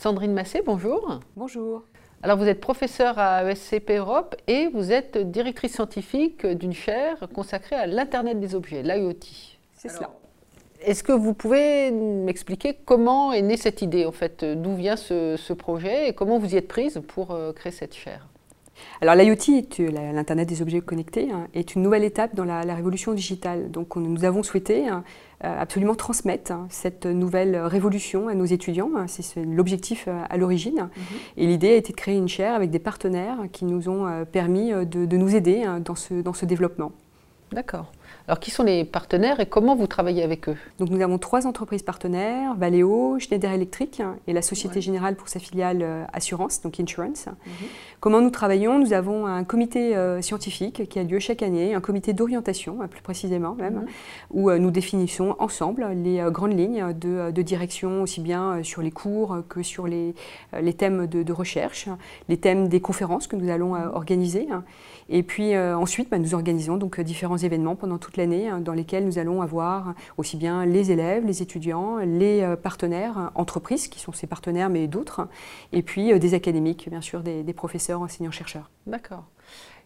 [0.00, 1.18] Sandrine Massé, bonjour.
[1.34, 1.82] Bonjour.
[2.22, 7.74] Alors vous êtes professeur à ESCP Europe et vous êtes directrice scientifique d'une chaire consacrée
[7.74, 9.18] à l'Internet des objets, l'IoT.
[9.74, 10.10] C'est cela.
[10.82, 15.52] Est-ce que vous pouvez m'expliquer comment est née cette idée, en fait, d'où vient ce,
[15.52, 18.28] projet et comment vous y êtes prise pour euh, créer cette chaire?
[19.00, 19.36] Alors l'IoT,
[19.78, 23.70] l'Internet des objets connectés, hein, est une nouvelle étape dans la, révolution digitale.
[23.70, 25.04] Donc nous avons souhaité hein,
[25.44, 28.90] euh, absolument transmettre hein, cette nouvelle révolution à nos étudiants.
[29.06, 30.88] C'est l'objectif euh, à l'origine.
[30.96, 31.02] Mhm.
[31.36, 34.24] Et l'idée a été de créer une chaire avec des partenaires qui nous ont euh,
[34.24, 36.92] permis de, nous aider dans ce développement.
[37.52, 37.92] D'accord.
[38.28, 40.56] Alors, qui sont les partenaires et comment vous travaillez avec eux?
[40.78, 45.38] Donc, nous avons trois entreprises partenaires Valeo, Schneider Electric et la Société Générale pour sa
[45.38, 47.26] filiale euh, Assurance, donc Insurance.
[47.26, 47.52] Mhm.
[48.00, 48.78] Comment nous travaillons?
[48.78, 52.86] Nous avons un comité euh, scientifique qui a lieu chaque année, un comité d'orientation, euh,
[52.86, 53.86] plus précisément même, mhm.
[54.30, 59.62] où nous définissons ensemble les grandes lignes de, direction, aussi bien sur les cours que
[59.62, 60.14] sur les,
[60.60, 61.88] les thèmes de, recherche,
[62.28, 64.48] les thèmes des conférences que nous allons organiser.
[65.08, 69.04] Et puis ensuite, bah, nous organisons donc différents événements pendant toute l'année hein, dans lesquels
[69.04, 74.12] nous allons avoir aussi bien les élèves, les étudiants, les euh, partenaires, entreprises qui sont
[74.12, 75.28] ces partenaires mais d'autres,
[75.72, 78.70] et puis euh, des académiques, bien sûr, des, professeurs, enseignants-chercheurs.
[78.86, 79.24] D'accord.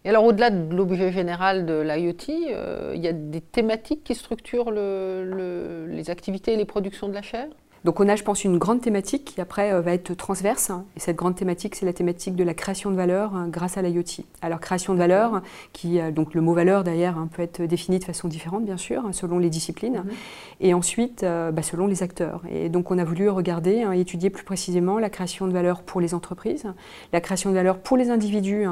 [0.05, 4.15] Et alors, au-delà de l'objet général de l'IoT, euh, il y a des thématiques qui
[4.15, 7.49] structurent les activités et les productions de la chaire?
[7.84, 10.70] Donc on a, je pense, une grande thématique qui après euh, va être transverse.
[10.97, 13.83] Et cette grande thématique, c'est la thématique de la création de valeur hein, grâce à
[13.83, 14.25] l'IoT.
[14.41, 17.98] Alors création de valeur, qui euh, donc le mot valeur d'ailleurs hein, peut être défini
[17.98, 20.12] de façon différente, bien sûr, hein, selon les disciplines, mhm.
[20.60, 22.42] et ensuite euh, bah, selon les acteurs.
[22.50, 26.00] Et donc on a voulu regarder et étudier plus précisément la création de valeur pour
[26.00, 26.66] les entreprises,
[27.12, 28.66] la création de valeur pour les individus,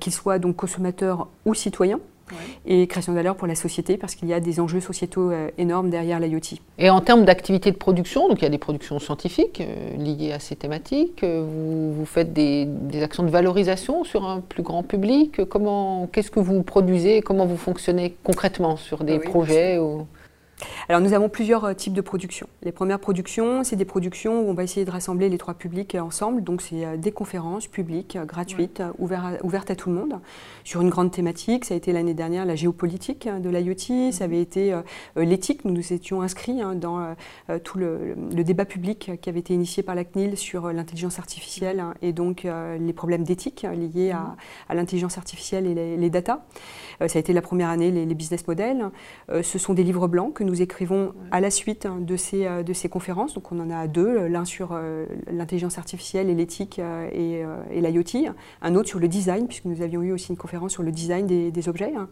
[0.00, 2.00] qu'ils soient donc consommateurs ou citoyens
[2.66, 5.50] et création de valeur pour la société parce qu'il y a des enjeux sociétaux euh,
[5.58, 6.58] énormes derrière l'IoT.
[6.78, 10.32] Et en termes d'activité de production, donc il y a des productions scientifiques euh, liées
[10.32, 14.62] à ces thématiques, euh, vous, vous faites des, des, actions de valorisation sur un plus
[14.62, 19.78] grand public, comment, qu'est-ce que vous produisez, comment vous fonctionnez concrètement sur des ah projets
[19.78, 20.06] ou...
[20.88, 22.46] Alors nous avons plusieurs euh, types de productions.
[22.62, 25.94] Les premières productions, c'est des productions où on va essayer de rassembler les trois publics
[25.94, 26.42] euh, ensemble.
[26.42, 30.20] Donc c'est euh, des conférences publiques, gratuites, ouvertes à tout le monde,
[30.64, 31.64] sur une grande thématique.
[31.64, 34.74] Ça a été l'année dernière la géopolitique de l'IoT, ça avait été
[35.16, 35.64] l'éthique.
[35.64, 37.14] Nous nous étions inscrits hein, dans
[37.64, 41.94] tout le, débat public qui avait été initié par la CNIL sur l'intelligence artificielle hein,
[42.02, 46.46] et donc les problèmes d'éthique liés à, l'intelligence artificielle et les, data.
[47.00, 48.90] ça a été la première année les, les business models.
[49.42, 52.62] ce sont des livres blancs que nous écrivons à la suite hein, de ces, euh,
[52.62, 53.34] de ces conférences.
[53.34, 56.78] Donc on en a deux, euh, l'un sur euh, l'intelligence artificielle et l'éthique
[57.12, 60.72] et, et l'IoT, un autre sur le design, puisque nous avions eu aussi une conférence
[60.72, 61.92] sur le design des, objets.
[61.96, 62.08] Hein.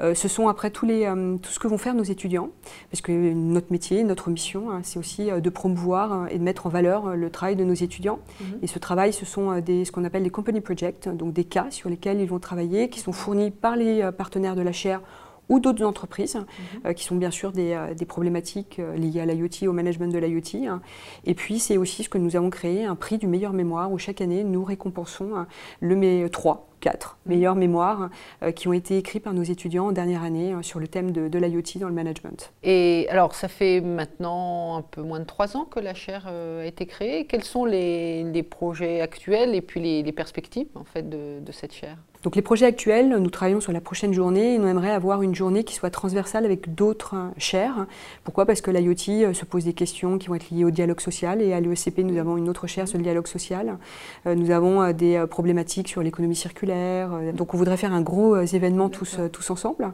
[0.00, 0.14] Mhm.
[0.14, 1.10] ce sont après tous les,
[1.42, 2.50] tout ce que vont faire nos étudiants,
[2.90, 6.68] parce que notre métier, notre mission, hein, c'est aussi de promouvoir et de mettre en
[6.70, 8.20] valeur le travail de nos étudiants.
[8.40, 8.58] Mhm.
[8.62, 11.66] Et ce travail, ce sont des, ce qu'on appelle des company projects, donc des cas
[11.70, 15.00] sur lesquels ils vont travailler, qui sont fournis par les partenaires de la chaire
[15.48, 16.80] ou d'autres entreprises, mhm.
[16.86, 20.18] euh, qui sont bien sûr des, euh, problématiques euh, liées à l'IoT, au management de
[20.18, 20.68] l'IoT.
[20.68, 20.80] Hein.
[21.24, 23.98] Et puis, c'est aussi ce que nous avons créé, un prix du meilleur mémoire, où
[23.98, 25.46] chaque année, nous récompensons hein,
[25.80, 28.10] le 3 quatre meilleures mémoires
[28.42, 31.10] euh, qui ont été écrits par nos étudiants en dernière année euh, sur le thème
[31.10, 32.52] de, de l'IoT dans le management.
[32.62, 36.62] Et alors, ça fait maintenant un peu moins de trois ans que la chaire euh,
[36.62, 37.26] a été créée.
[37.26, 41.98] Quels sont les, projets actuels et puis les, perspectives en fait de, de cette chaire?
[42.26, 45.36] Donc les projets actuels, nous travaillons sur la prochaine journée et nous aimerions avoir une
[45.36, 47.86] journée qui soit transversale avec d'autres chaires.
[48.24, 48.46] Pourquoi?
[48.46, 51.52] Parce que l'IoT se pose des questions qui vont être liées au dialogue social et
[51.52, 53.78] à l'ESCP nous avons une autre chaire sur le dialogue social.
[54.24, 58.46] Nous avons des problématiques sur l'économie circulaire, euh, donc on voudrait faire un gros euh,
[58.46, 59.92] événement tous, euh, tous ensemble.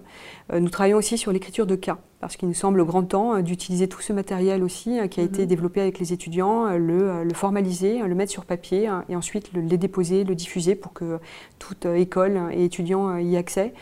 [0.52, 4.02] Nous travaillons aussi sur l'écriture de cas, parce qu'il nous semble grand temps d'utiliser tout
[4.02, 5.48] ce matériel aussi qui a été mhm.
[5.48, 9.78] développé avec les étudiants, le, le formaliser, le mettre sur papier et ensuite le, les
[9.78, 11.18] déposer, le diffuser pour que
[11.58, 13.72] toute école et étudiant y ait accès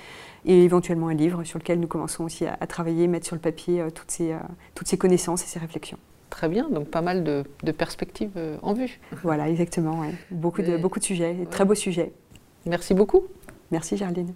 [0.46, 3.84] et éventuellement un livre sur lequel nous commençons aussi à, travailler, mettre sur le papier
[3.94, 4.34] toutes, ces,
[4.74, 5.98] toutes ces connaissances et ces réflexions.
[6.30, 9.00] Très bien, donc pas mal de, perspectives en vue.
[9.22, 10.02] Voilà, exactement.
[10.30, 12.12] Beaucoup, de, beaucoup de sujets, très beaux sujets.
[12.64, 13.24] Merci beaucoup.
[13.70, 14.32] Merci Gerline.